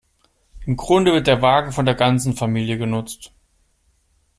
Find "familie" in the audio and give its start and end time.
2.35-2.79